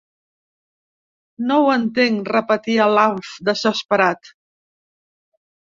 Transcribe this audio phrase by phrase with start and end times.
[1.51, 4.37] No ho entenc —repetia l'Alf, desesperat—.